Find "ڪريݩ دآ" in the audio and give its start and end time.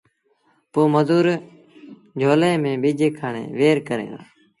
3.87-4.21